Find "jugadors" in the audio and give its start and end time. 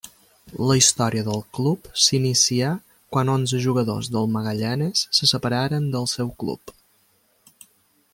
3.65-4.09